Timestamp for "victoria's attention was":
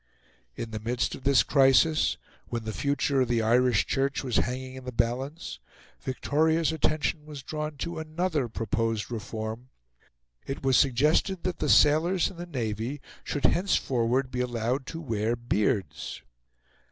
5.99-7.43